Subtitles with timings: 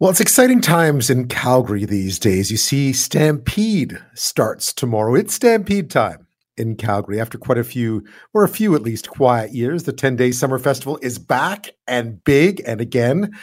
[0.00, 2.50] Well, it's exciting times in Calgary these days.
[2.50, 5.14] You see, Stampede starts tomorrow.
[5.14, 6.26] It's Stampede time
[6.56, 8.02] in Calgary after quite a few,
[8.32, 9.82] or a few at least, quiet years.
[9.82, 12.62] The 10 day summer festival is back and big.
[12.66, 13.36] And again,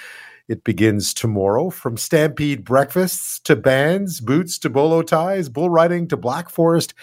[0.47, 6.17] it begins tomorrow from Stampede breakfasts to bands, boots to bolo ties, bull riding to
[6.17, 6.95] Black Forest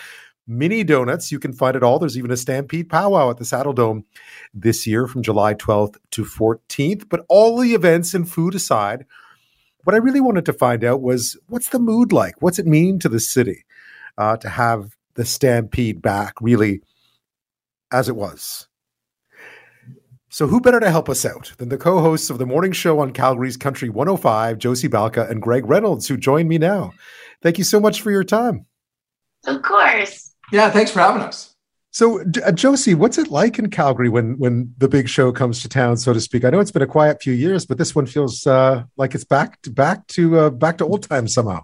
[0.48, 1.30] mini donuts.
[1.30, 2.00] You can find it all.
[2.00, 4.02] There's even a Stampede powwow at the Saddledome
[4.52, 7.08] this year from July 12th to 14th.
[7.08, 9.06] But all the events and food aside,
[9.84, 12.34] what I really wanted to find out was what's the mood like?
[12.40, 13.64] What's it mean to the city
[14.18, 16.80] uh, to have the Stampede back really
[17.92, 18.66] as it was?
[20.30, 22.98] So, who better to help us out than the co hosts of the morning show
[22.98, 26.92] on Calgary's Country 105, Josie Balka and Gregg Reynolds, who join me now?
[27.40, 28.66] Thank you so much for your time.
[29.46, 30.34] Of course.
[30.50, 31.53] Yeah, thanks for having us.
[31.94, 35.68] So, uh, Josie, what's it like in Calgary when when the big show comes to
[35.68, 36.44] town, so to speak?
[36.44, 39.22] I know it's been a quiet few years, but this one feels uh, like it's
[39.22, 41.62] back to back to uh, back to old times somehow.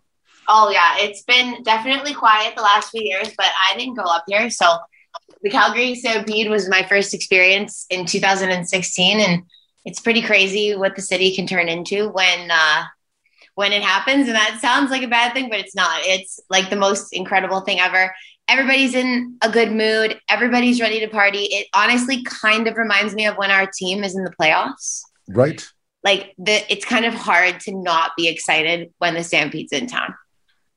[0.48, 4.22] Oh yeah, it's been definitely quiet the last few years, but I didn't grow up
[4.28, 4.66] here, so
[5.42, 9.42] the Calgary Stampede was my first experience in 2016, and
[9.84, 12.84] it's pretty crazy what the city can turn into when uh,
[13.56, 14.28] when it happens.
[14.28, 16.02] And that sounds like a bad thing, but it's not.
[16.02, 18.14] It's like the most incredible thing ever
[18.50, 20.20] everybody's in a good mood.
[20.28, 21.44] Everybody's ready to party.
[21.44, 25.02] It honestly kind of reminds me of when our team is in the playoffs.
[25.28, 25.66] Right.
[26.02, 30.14] Like the, it's kind of hard to not be excited when the Stampede's in town.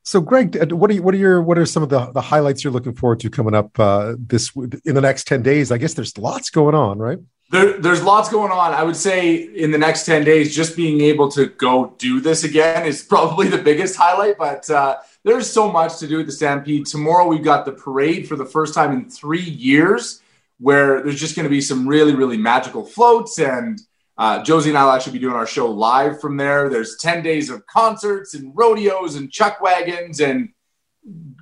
[0.06, 2.22] So, Gregg, uh, what are you, what are your what are some of the, the
[2.22, 5.72] highlights you're looking forward to coming up uh, this in the next ten days?
[5.72, 7.20] I guess there's lots going on, right?
[7.52, 8.74] There, there's lots going on.
[8.74, 12.44] I would say in the next ten days, just being able to go do this
[12.44, 14.38] again is probably the biggest highlight.
[14.38, 16.86] But uh, there's so much to do at the Stampede.
[16.86, 20.22] Tomorrow we've got the parade for the first time in three years,
[20.59, 23.40] where there's just going to be some really, really magical floats.
[23.40, 23.80] And
[24.17, 26.69] uh, Josie and I will actually be doing our show live from there.
[26.69, 30.50] There's 10 days of concerts and rodeos and chuck wagons and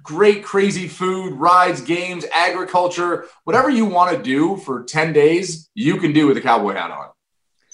[0.02, 5.98] great, crazy food, rides, games, agriculture, whatever you want to do for 10 days, you
[5.98, 7.09] can do with a cowboy hat on.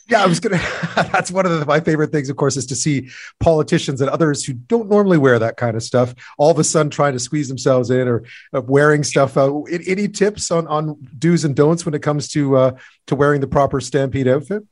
[0.10, 0.58] Yeah, I was gonna.
[0.96, 3.10] that's one of the, my favorite things, of course, is to see
[3.42, 6.90] politicians and others who don't normally wear that kind of stuff all of a sudden
[6.90, 9.36] trying to squeeze themselves in or uh, wearing stuff.
[9.36, 12.78] Uh, any tips on on do's and don'ts when it comes to uh,
[13.08, 14.64] to wearing the proper stampede outfit?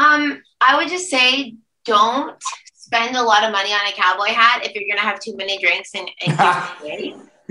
[0.00, 2.36] Um, I would just say don't
[2.74, 5.58] spend a lot of money on a cowboy hat if you're gonna have too many
[5.58, 6.36] drinks and, and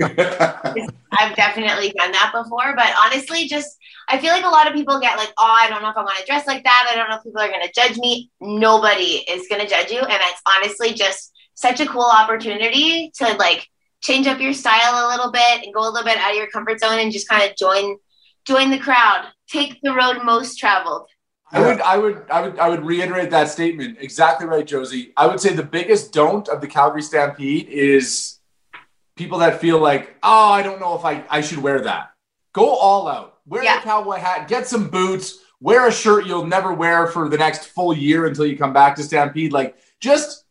[0.00, 3.76] I've definitely done that before, but honestly, just
[4.08, 6.02] I feel like a lot of people get like, oh, I don't know if I
[6.02, 6.88] want to dress like that.
[6.90, 8.30] I don't know if people are going to judge me.
[8.40, 13.34] Nobody is going to judge you, and it's honestly just such a cool opportunity to
[13.34, 13.68] like
[14.02, 16.48] change up your style a little bit and go a little bit out of your
[16.48, 17.96] comfort zone and just kind of join
[18.46, 19.26] join the crowd.
[19.48, 21.08] Take the road most traveled.
[21.52, 23.98] I would, I would, I would, I would reiterate that statement.
[24.00, 25.12] Exactly right, Josie.
[25.16, 28.38] I would say the biggest don't of the Calgary Stampede is
[29.16, 32.12] people that feel like, oh, I don't know if I, I should wear that.
[32.52, 33.38] Go all out.
[33.46, 33.78] Wear yeah.
[33.78, 37.66] the cowboy hat, get some boots, wear a shirt you'll never wear for the next
[37.66, 39.52] full year until you come back to Stampede.
[39.52, 40.44] Like just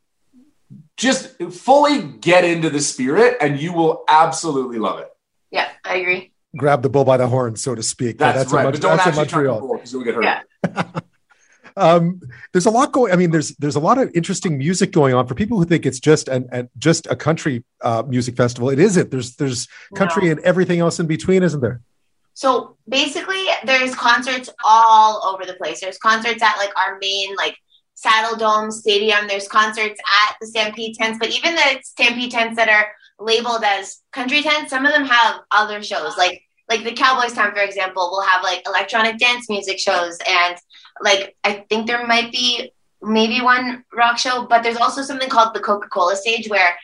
[0.98, 5.10] just fully get into the spirit and you will absolutely love it.
[5.50, 6.34] Yeah, I agree.
[6.58, 8.18] Grab the bull by the horn, so to speak.
[8.18, 8.66] That's, that's right.
[8.66, 9.78] A, but don't that's actually a Montreal.
[9.78, 10.24] because you'll get hurt.
[10.24, 10.42] Yeah.
[11.78, 12.22] um,
[12.52, 13.12] there's a lot going.
[13.12, 15.86] I mean, there's there's a lot of interesting music going on for people who think
[15.86, 18.70] it's just an, an just a country uh, music festival.
[18.70, 19.12] It isn't.
[19.12, 20.32] There's there's country no.
[20.32, 21.82] and everything else in between, isn't there?
[22.34, 25.82] So basically, there's concerts all over the place.
[25.82, 27.58] There's concerts at like our main like
[27.98, 29.28] Saddledome Stadium.
[29.28, 34.00] There's concerts at the Stampede tents, but even the Stampede tents that are labeled as
[34.12, 38.10] country tents, some of them have other shows like like the Cowboys tent, for example,
[38.12, 40.56] will have like electronic dance music shows and
[41.02, 42.72] like I think there might be
[43.02, 46.76] maybe one rock show, but there's also something called the Coca Cola stage where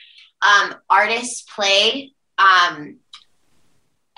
[0.41, 2.97] um, artists play um,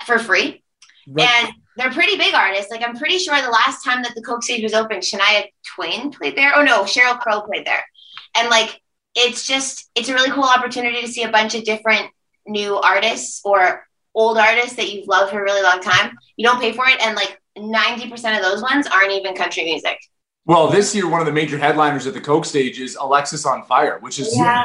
[0.04, 0.62] for free,
[1.08, 1.28] right.
[1.28, 2.70] and they're pretty big artists.
[2.70, 6.10] Like I'm pretty sure the last time that the Coke stage was open, Shania Twain
[6.10, 6.52] played there.
[6.54, 7.84] Oh no, Sheryl Crow played there,
[8.36, 8.80] and like
[9.14, 12.10] it's just it's a really cool opportunity to see a bunch of different
[12.46, 16.16] new artists or old artists that you've loved for a really long time.
[16.36, 19.98] You don't pay for it, and like 90% of those ones aren't even country music.
[20.44, 24.18] Well, this year, one of the major headliners at the Coke stage is Alexisonfire, which
[24.18, 24.64] is yeah.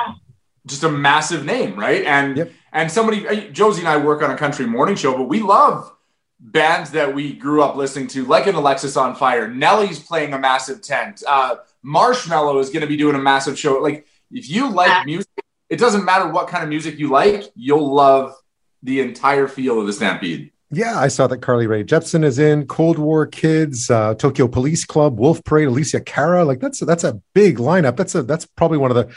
[0.66, 2.06] just a massive name, right?
[2.06, 2.52] And yep.
[2.72, 5.94] and somebody, Josie and I work on a country morning show, but we love
[6.40, 9.54] bands that we grew up listening to, like an Alexisonfire.
[9.54, 11.24] Nelly's playing a massive tent.
[11.28, 11.56] Uh,
[11.86, 13.80] Marshmello is going to be doing a massive show.
[13.80, 15.04] Like, if you like yeah.
[15.06, 15.30] music,
[15.70, 18.36] it doesn't matter what kind of music you like, you'll love
[18.84, 20.52] the entire feel of the Stampede.
[20.70, 24.86] Yeah, I saw that Carly Rae Jepsen is in Cold War Kids, uh, Tokyo Police
[24.86, 26.44] Club, Wolf Parade, Alessia Cara.
[26.46, 27.96] Like that's that's a big lineup.
[27.96, 29.16] That's a that's probably one of the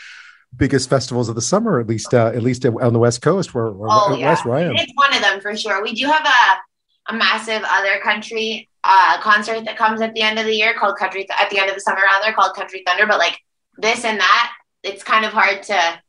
[0.55, 3.71] biggest festivals of the summer, at least uh, at least on the west coast, where,
[3.71, 4.31] where oh, yeah.
[4.31, 4.77] west where I am.
[4.77, 5.83] It's one of them for sure.
[5.83, 10.39] We do have a a massive other country uh, concert that comes at the end
[10.39, 13.07] of the year called Country at the end of the summer rather called Country Thunder.
[13.07, 13.39] But like
[13.79, 14.53] this and that,
[14.83, 16.03] it's kind of hard to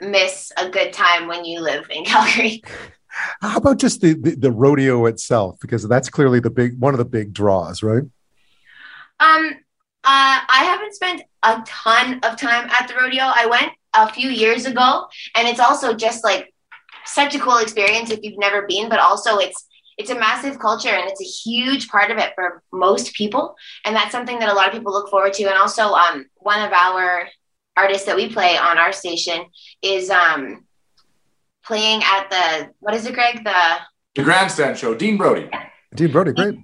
[0.00, 2.62] miss a good time when you live in Calgary.
[3.40, 5.58] How about just the, the, the rodeo itself?
[5.60, 8.02] Because that's clearly the big one of the big draws, right?
[9.20, 9.50] Um,
[10.06, 13.22] uh, I haven't spent a ton of time at the rodeo.
[13.22, 15.06] I went a few years ago,
[15.36, 16.52] and it's also just like
[17.06, 18.88] such a cool experience if you've never been.
[18.88, 22.62] But also, it's it's a massive culture, and it's a huge part of it for
[22.72, 23.54] most people,
[23.84, 25.44] and that's something that a lot of people look forward to.
[25.44, 27.28] And also, um, one of our
[27.76, 29.46] artists that we play on our station
[29.82, 30.64] is um
[31.64, 33.44] playing at the what is it, Gregg?
[33.44, 33.78] The
[34.14, 35.50] the grandstand show, Dean Brody.
[35.94, 36.58] Dean Brody, great.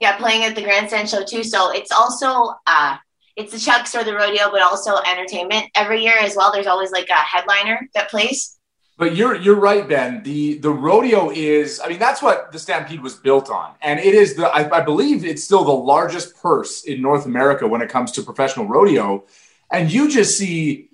[0.00, 1.44] Yeah, playing at the grandstand show too.
[1.44, 2.96] So it's also uh
[3.36, 6.52] it's the Chucks or the rodeo, but also entertainment every year as well.
[6.52, 8.58] There's always like a headliner that plays.
[8.98, 10.22] But you're you're right, Ben.
[10.22, 14.14] The the rodeo is, I mean, that's what the Stampede was built on, and it
[14.14, 17.88] is the I, I believe it's still the largest purse in North America when it
[17.88, 19.24] comes to professional rodeo,
[19.72, 20.90] and you just see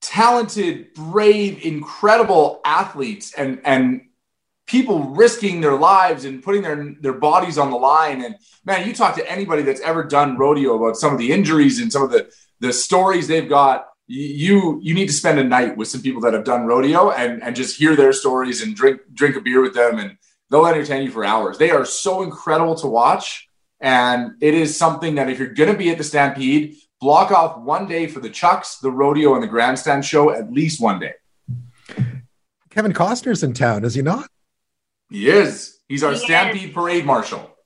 [0.00, 4.02] talented, brave, incredible athletes and and
[4.66, 8.22] people risking their lives and putting their their bodies on the line.
[8.22, 11.80] And man, you talk to anybody that's ever done rodeo about some of the injuries
[11.80, 12.30] and some of the
[12.60, 13.86] the stories they've got.
[14.06, 17.42] You you need to spend a night with some people that have done rodeo and
[17.42, 20.16] and just hear their stories and drink drink a beer with them and
[20.50, 21.58] they'll entertain you for hours.
[21.58, 23.48] They are so incredible to watch.
[23.80, 27.58] And it is something that if you're going to be at the Stampede, block off
[27.58, 31.14] one day for the Chucks, the rodeo, and the grandstand show, at least one day.
[32.70, 34.28] Kevin Costner's in town, is he not?
[35.10, 35.78] He is.
[35.88, 36.74] He's our he Stampede is.
[36.74, 37.56] parade marshal.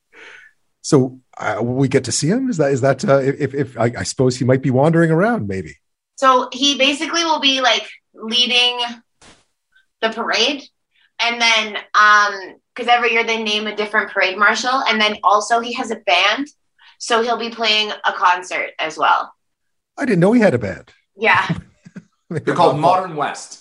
[0.81, 2.49] So uh, we get to see him.
[2.49, 5.49] Is that is that uh, if if I, I suppose he might be wandering around
[5.49, 5.77] maybe?
[6.17, 8.79] So he basically will be like leading
[10.01, 10.63] the parade,
[11.21, 15.61] and then um because every year they name a different parade marshal, and then also
[15.61, 16.49] he has a band
[17.05, 19.35] so he'll be playing a concert as well.
[19.99, 20.91] I didn't know he had a band.
[21.15, 21.59] Yeah.
[22.31, 23.61] They're called Modern West.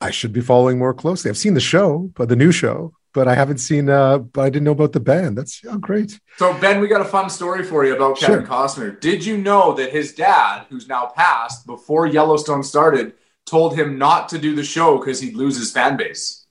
[0.00, 1.28] I should be following more closely.
[1.28, 3.88] I've seen the show, but the new show, but I haven't seen.
[3.88, 5.38] Uh, but I didn't know about the band.
[5.38, 6.18] That's oh, great.
[6.36, 8.46] So Ben, we got a fun story for you about Kevin sure.
[8.46, 9.00] Costner.
[9.00, 13.12] Did you know that his dad, who's now passed, before Yellowstone started,
[13.46, 16.44] told him not to do the show because he'd lose his fan base?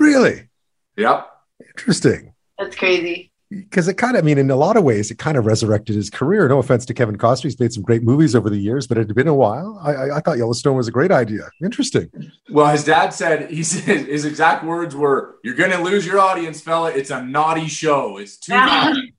[0.00, 0.48] Really?
[0.96, 1.30] Yep.
[1.60, 2.34] Interesting.
[2.58, 5.36] That's crazy because it kind of, I mean, in a lot of ways, it kind
[5.36, 6.48] of resurrected his career.
[6.48, 9.06] No offense to Kevin Costner, he's made some great movies over the years, but it
[9.06, 9.80] had been a while.
[9.82, 11.48] I, I, I thought Yellowstone was a great idea.
[11.62, 12.10] Interesting.
[12.50, 16.18] Well, his dad said he said his exact words were, "You're going to lose your
[16.18, 16.90] audience, fella.
[16.90, 18.18] It's a naughty show.
[18.18, 19.14] It's too naughty."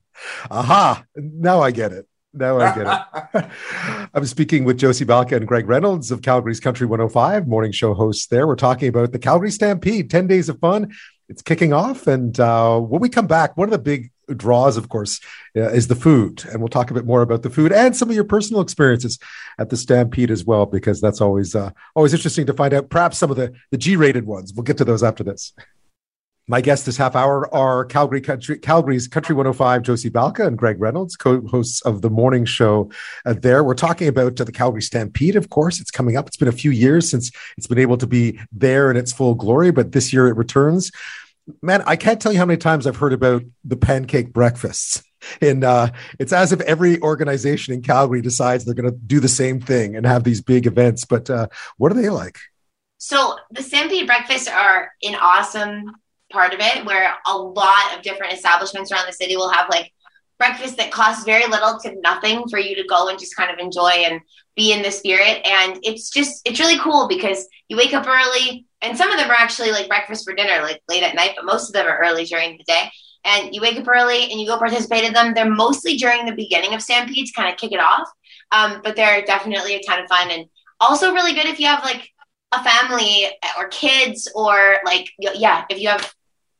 [0.51, 1.03] Aha!
[1.15, 2.07] Now I get it.
[2.33, 3.49] Now I get it.
[4.13, 8.27] I'm speaking with Josie Balka and Gregg Reynolds of Calgary's Country 105, morning show hosts
[8.27, 8.45] there.
[8.45, 10.93] We're talking about the Calgary Stampede, 10 days of fun.
[11.29, 12.07] It's kicking off.
[12.07, 15.19] And uh, when we come back, one of the big draws, of course,
[15.55, 16.43] uh, is the food.
[16.45, 19.19] And we'll talk a bit more about the food and some of your personal experiences
[19.57, 22.89] at the Stampede as well, because that's always uh, always interesting to find out.
[22.89, 24.53] Perhaps some of the, the G rated ones.
[24.53, 25.53] We'll get to those after this.
[26.49, 30.79] My guests this half hour are Calgary Country, Calgary's Country 105, Josie Balka and Gregg
[30.79, 32.89] Reynolds, co-hosts of the morning show
[33.25, 33.65] uh, there.
[33.65, 35.81] We're talking about uh, the Calgary Stampede, of course.
[35.81, 36.25] It's coming up.
[36.25, 39.35] It's been a few years since it's been able to be there in its full
[39.35, 40.89] glory, but this year it returns
[41.61, 45.03] man, I can't tell you how many times I've heard about the pancake breakfasts.
[45.41, 49.27] And uh, it's as if every organization in Calgary decides they're going to do the
[49.27, 51.05] same thing and have these big events.
[51.05, 52.37] But uh, what are they like?
[52.97, 55.95] So the Stampede breakfasts are an awesome
[56.31, 59.91] part of it, where a lot of different establishments around the city will have like
[60.37, 63.59] breakfast that costs very little to nothing for you to go and just kind of
[63.59, 64.21] enjoy and
[64.55, 65.45] be in the spirit.
[65.45, 69.29] And it's just it's really cool because you wake up early, and some of them
[69.29, 71.99] are actually like breakfast for dinner, like late at night, but most of them are
[71.99, 72.89] early during the day.
[73.25, 75.33] And you wake up early and you go participate in them.
[75.33, 78.07] They're mostly during the beginning of Stampede to kind of kick it off.
[78.51, 80.45] Um, but they're definitely a ton of fun and
[80.79, 82.09] also really good if you have like
[82.53, 83.27] a family
[83.57, 86.13] or kids or like yeah, if you have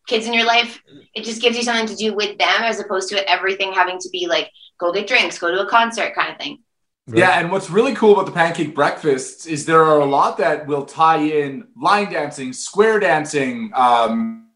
[0.08, 0.82] kids in your life,
[1.14, 4.10] it just gives you something to do with them as opposed to everything having to
[4.10, 6.60] be like go get drinks, go to a concert kind of thing.
[7.08, 7.20] Right.
[7.20, 10.68] Yeah, and what's really cool about the pancake breakfasts is there are a lot that
[10.68, 13.72] will tie in line dancing, square dancing.
[13.74, 14.50] Um,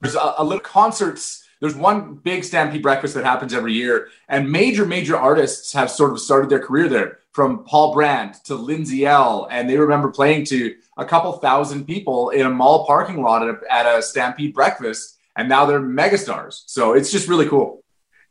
[0.00, 1.44] there's a, a little concerts.
[1.60, 6.12] There's one big Stampede breakfast that happens every year, and major, major artists have sort
[6.12, 7.18] of started their career there.
[7.32, 12.30] From Paul Brandt to Lindsay Ell, and they remember playing to a couple thousand people
[12.30, 16.62] in a mall parking lot at a, at a Stampede breakfast, and now they're megastars.
[16.66, 17.82] So it's just really cool.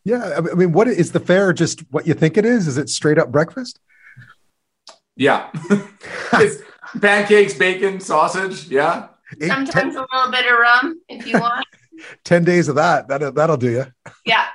[0.03, 1.53] Yeah, I mean, what is the fare?
[1.53, 2.67] Just what you think it is?
[2.67, 3.79] Is it straight up breakfast?
[5.15, 5.49] Yeah,
[6.33, 6.61] it's
[6.99, 8.67] pancakes, bacon, sausage.
[8.67, 11.65] Yeah, Eight, sometimes ten, a little bit of rum if you want.
[12.23, 13.07] Ten days of that.
[13.09, 13.85] That that'll do you.
[14.25, 14.47] Yeah.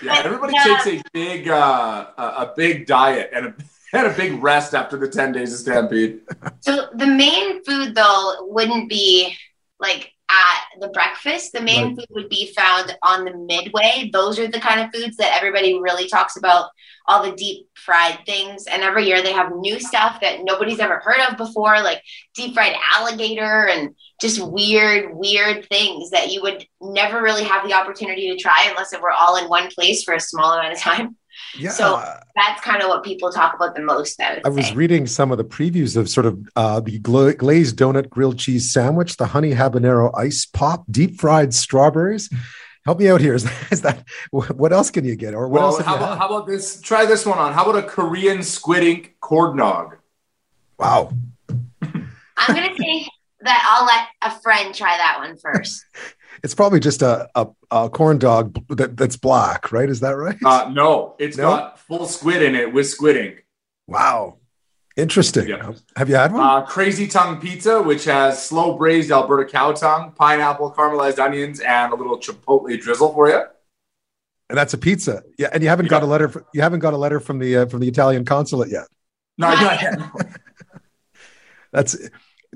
[0.00, 3.54] Yeah, everybody takes a big uh, a, a big diet and a
[4.04, 6.20] and a big rest after the 10 days of Stampede.
[6.60, 9.36] So the main food though wouldn't be
[9.78, 11.52] like at the breakfast.
[11.52, 11.96] The main right.
[11.96, 14.10] food would be found on the midway.
[14.12, 16.70] Those are the kind of foods that everybody really talks about,
[17.06, 18.64] all the deep fried things.
[18.66, 22.02] And every year they have new stuff that nobody's ever heard of before, like
[22.34, 27.74] deep fried alligator and just weird, weird things that you would never really have the
[27.74, 30.78] opportunity to try unless it were all in one place for a small amount of
[30.78, 31.16] time.
[31.58, 31.70] Yeah.
[31.70, 32.02] So
[32.34, 34.20] that's kind of what people talk about the most.
[34.20, 37.76] I, I was reading some of the previews of sort of uh, the gla- glazed
[37.76, 42.30] donut grilled cheese sandwich, the honey habanero ice pop, deep fried strawberries.
[42.84, 43.34] Help me out here.
[43.36, 45.34] Is that, is that what else can you get?
[45.34, 45.80] Or what well, else?
[45.84, 46.80] How about, how about, this?
[46.80, 47.52] Try this one on.
[47.52, 49.96] How about a Korean squid ink corn dog?
[50.78, 51.12] Wow.
[51.80, 53.06] I'm gonna say
[53.42, 55.84] that I'll let a friend try that one first.
[56.42, 59.88] it's probably just a, a, a, corn dog that, that's black, right?
[59.88, 60.36] Is that right?
[60.44, 61.44] Uh, no, it's no?
[61.44, 63.46] got full squid in it with squid ink.
[63.86, 64.38] Wow.
[64.96, 65.48] Interesting.
[65.48, 65.72] Yeah.
[65.96, 66.42] Have you had one?
[66.42, 71.92] Uh, crazy tongue pizza, which has slow braised Alberta cow tongue, pineapple, caramelized onions, and
[71.92, 73.42] a little chipotle drizzle for you.
[74.50, 75.22] And that's a pizza.
[75.38, 75.90] Yeah, and you haven't yeah.
[75.90, 76.28] got a letter.
[76.28, 78.86] For, you haven't got a letter from the uh, from the Italian consulate yet.
[79.38, 79.98] No, not yet.
[81.72, 81.96] that's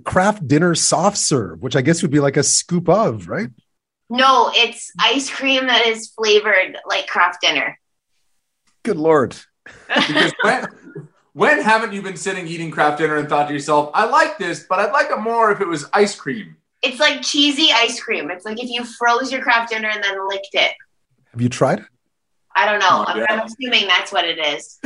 [0.04, 3.48] Kraft dinner soft serve, which I guess would be like a scoop of, right?
[4.08, 7.78] No, it's ice cream that is flavored like Kraft dinner.
[8.82, 9.36] Good lord.
[9.88, 10.66] because when,
[11.32, 14.64] when haven't you been sitting eating Kraft dinner and thought to yourself, I like this,
[14.68, 16.56] but I'd like it more if it was ice cream?
[16.82, 18.30] It's like cheesy ice cream.
[18.30, 20.72] It's like if you froze your Kraft dinner and then licked it.
[21.32, 21.86] Have you tried it?
[22.54, 23.04] I don't know.
[23.06, 24.78] I'm, I'm assuming that's what it is.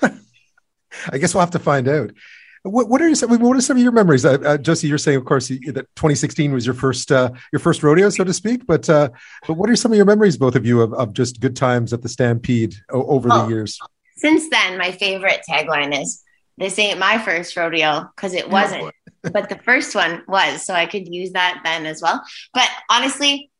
[1.12, 2.12] I guess we'll have to find out.
[2.62, 4.88] What, what are some, what are some of your memories, uh, uh, Josie?
[4.88, 8.32] You're saying, of course, that 2016 was your first uh, your first rodeo, so to
[8.32, 8.66] speak.
[8.66, 9.10] But uh,
[9.46, 11.92] but what are some of your memories, both of you, of, of just good times
[11.92, 13.78] at the Stampede over oh, the years?
[14.16, 16.22] Since then, my favorite tagline is
[16.56, 20.86] "This ain't my first rodeo" because it wasn't, but the first one was, so I
[20.86, 22.22] could use that then as well.
[22.52, 23.50] But honestly,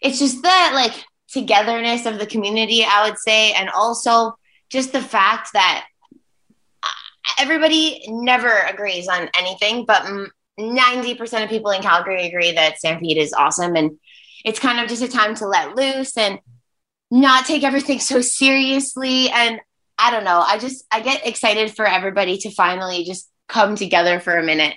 [0.00, 4.36] it's just the like togetherness of the community, I would say, and also
[4.68, 5.86] just the fact that
[7.38, 10.02] everybody never agrees on anything, but
[10.58, 13.76] 90% of people in Calgary agree that Stampede is awesome.
[13.76, 13.98] And
[14.44, 16.38] it's kind of just a time to let loose and
[17.10, 19.28] not take everything so seriously.
[19.30, 19.60] And
[19.98, 24.20] I don't know, I just, I get excited for everybody to finally just come together
[24.20, 24.74] for a minute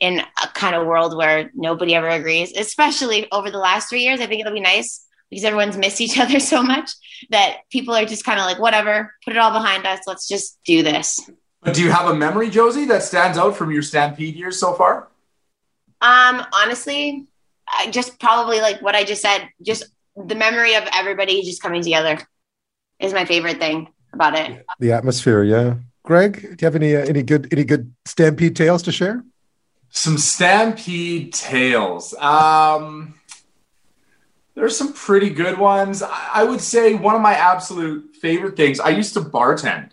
[0.00, 4.20] in a kind of world where nobody ever agrees, especially over the last three years.
[4.20, 6.90] I think it'll be nice because everyone's missed each other so much
[7.30, 10.00] that people are just kind of like, whatever, put it all behind us.
[10.06, 11.28] Let's just do this.
[11.62, 14.74] But do you have a memory, Josie, that stands out from your Stampede years so
[14.74, 15.08] far?
[16.00, 17.26] Um, honestly,
[17.66, 19.48] I just probably like what I just said.
[19.62, 19.86] Just
[20.16, 22.18] the memory of everybody just coming together
[23.00, 24.64] is my favorite thing about it.
[24.78, 25.74] The atmosphere, yeah.
[26.04, 29.24] Gregg, do you have any uh, any good any good Stampede tales to share?
[29.90, 32.14] Some Stampede tales.
[32.14, 33.14] Um,
[34.54, 36.02] there's some pretty good ones.
[36.02, 38.80] I would say one of my absolute favorite things.
[38.80, 39.90] I used to bartend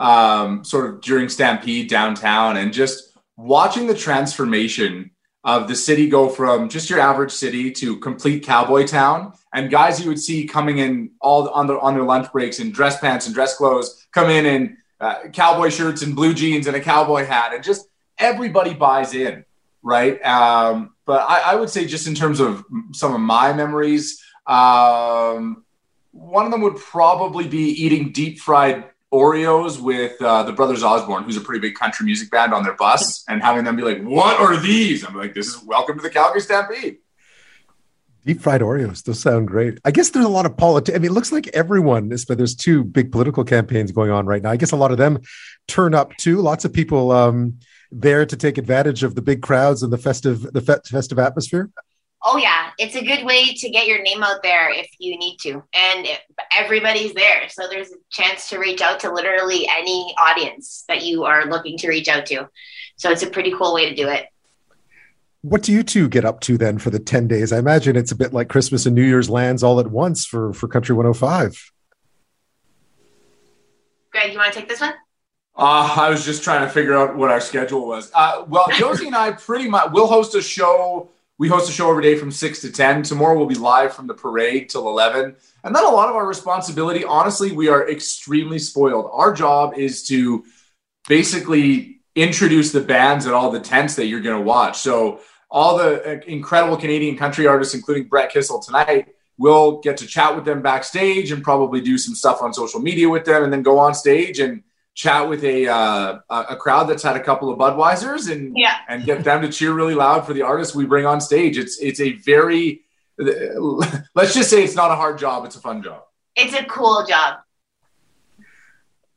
[0.00, 5.10] um, sort of during Stampede downtown and just watching the transformation
[5.44, 10.00] of the city go from just your average city to complete cowboy town and guys
[10.00, 13.24] you would see coming in all on their on their lunch breaks in dress pants
[13.24, 17.24] and dress clothes come in in uh, cowboy shirts and blue jeans and a cowboy
[17.24, 17.88] hat and just
[18.18, 19.44] everybody buys in
[19.82, 20.22] right?
[20.24, 25.64] Um, but I, I, would say just in terms of some of my memories um,
[26.12, 31.24] one of them would probably be eating deep fried Oreos with uh, the Brothers Osborne,
[31.24, 34.02] who's a pretty big country music band, on their bus, and having them be like,
[34.02, 36.98] "What are these?" I'm like, "This is Welcome to the Calgary Stampede."
[38.24, 39.78] Deep fried Oreos, those sound great.
[39.84, 40.94] I guess there's a lot of politics.
[40.94, 44.42] I mean, it looks like everyone, but there's two big political campaigns going on right
[44.42, 44.50] now.
[44.50, 45.20] I guess a lot of them
[45.66, 46.40] turn up too.
[46.42, 47.58] Lots of people um,
[47.90, 51.70] there to take advantage of the big crowds and the festive, the fe- festive atmosphere.
[52.22, 55.38] Oh yeah, it's a good way to get your name out there if you need
[55.38, 56.06] to, and
[56.56, 61.24] everybody's there, so there's a chance to reach out to literally any audience that you
[61.24, 62.48] are looking to reach out to.
[62.96, 64.26] So it's a pretty cool way to do it.
[65.40, 67.52] What do you two get up to then for the ten days?
[67.52, 70.52] I imagine it's a bit like Christmas and New Year's lands all at once for
[70.52, 71.72] for Country 105.
[74.12, 74.92] Gregg, you want to take this one?
[75.56, 78.10] Uh, I was just trying to figure out what our schedule was.
[78.14, 81.08] Uh, well, Josie and I pretty much will host a show.
[81.40, 83.02] We host a show every day from six to ten.
[83.02, 86.26] Tomorrow we'll be live from the parade till eleven, and then a lot of our
[86.26, 87.02] responsibility.
[87.02, 89.08] Honestly, we are extremely spoiled.
[89.10, 90.44] Our job is to
[91.08, 94.80] basically introduce the bands at all the tents that you're going to watch.
[94.80, 95.20] So
[95.50, 100.36] all the uh, incredible Canadian country artists, including Brett Kissel tonight, we'll get to chat
[100.36, 103.62] with them backstage and probably do some stuff on social media with them, and then
[103.62, 104.62] go on stage and
[105.00, 108.76] chat with a uh, a crowd that's had a couple of Budweisers and yeah.
[108.86, 111.56] and get them to cheer really loud for the artists we bring on stage.
[111.56, 112.82] It's it's a very
[113.18, 116.02] let's just say it's not a hard job; it's a fun job.
[116.36, 117.38] It's a cool job.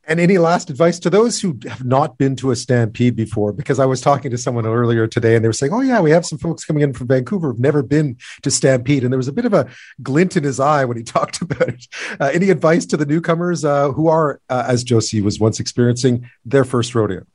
[0.06, 3.54] And any last advice to those who have not been to a stampede before?
[3.54, 6.12] Because I was talking to someone earlier today and they were saying, Oh, yeah, we
[6.12, 9.04] have some folks coming in from Vancouver who've never been to Stampede.
[9.04, 9.70] And there was a bit of a
[10.02, 11.88] glint in his eye when he talked about it.
[12.20, 16.30] Uh, any advice to the newcomers uh, who are, uh, as Josie was once experiencing,
[16.44, 17.26] their first rodeo?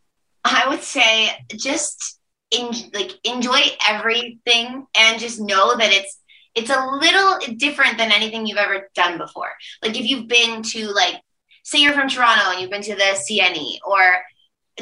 [0.44, 2.18] I would say just
[2.50, 6.18] in, like enjoy everything and just know that it's
[6.54, 9.52] it's a little different than anything you've ever done before.
[9.82, 11.20] Like if you've been to like
[11.68, 14.00] say you're from Toronto and you've been to the CNE, or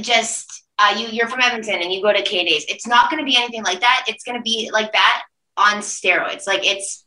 [0.01, 2.65] just uh, you you're from Edmonton and you go to K Days.
[2.69, 4.05] It's not going to be anything like that.
[4.09, 5.25] It's going to be like that
[5.57, 6.47] on steroids.
[6.47, 7.05] Like it's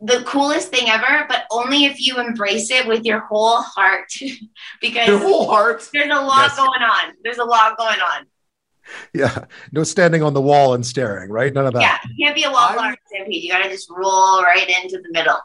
[0.00, 4.12] the coolest thing ever, but only if you embrace it with your whole heart.
[4.80, 5.88] because your whole heart.
[5.92, 6.56] There's a lot yes.
[6.56, 7.14] going on.
[7.24, 8.26] There's a lot going on.
[9.14, 11.52] Yeah, no standing on the wall and staring, right?
[11.52, 11.80] None of that.
[11.80, 13.42] Yeah, you can't be a wallflower stampede.
[13.42, 15.38] You got to just roll right into the middle.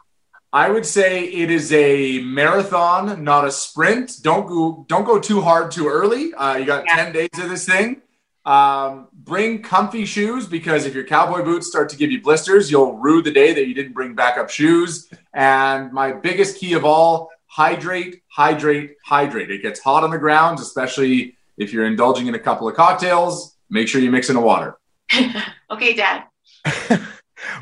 [0.52, 4.16] I would say it is a marathon, not a sprint.
[4.22, 6.34] Don't go don't go too hard too early.
[6.34, 6.96] Uh, you got yeah.
[6.96, 8.02] ten days of this thing.
[8.44, 12.94] Um, bring comfy shoes because if your cowboy boots start to give you blisters, you'll
[12.94, 15.08] rue the day that you didn't bring backup shoes.
[15.32, 19.50] And my biggest key of all: hydrate, hydrate, hydrate.
[19.52, 23.56] It gets hot on the ground, especially if you're indulging in a couple of cocktails.
[23.68, 24.76] Make sure you mix in the water.
[25.70, 26.24] okay, Dad.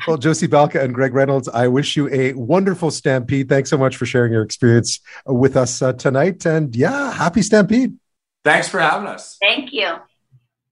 [0.07, 3.49] Well, Josie Balka and Gregg Reynolds, I wish you a wonderful Stampede.
[3.49, 6.45] Thanks so much for sharing your experience with us uh, tonight.
[6.45, 7.97] And yeah, happy Stampede.
[8.43, 9.37] Thanks for having us.
[9.39, 9.95] Thank you.